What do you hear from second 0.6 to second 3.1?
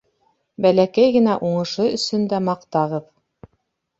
Бәләкәй генә уңышы өсөн дә маҡтағыҙ.